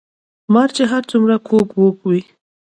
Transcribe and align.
ـ 0.27 0.53
مار 0.53 0.69
چې 0.75 0.83
هر 0.91 1.03
څومره 1.11 1.35
کوږ 1.47 1.67
وږ 1.79 1.97
وي 2.07 2.21